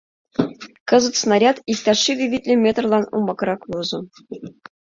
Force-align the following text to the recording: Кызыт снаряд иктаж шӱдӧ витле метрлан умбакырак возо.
Кызыт 0.89 1.15
снаряд 1.21 1.57
иктаж 1.71 1.97
шӱдӧ 2.03 2.25
витле 2.31 2.53
метрлан 2.65 3.05
умбакырак 3.15 3.61
возо. 3.71 3.99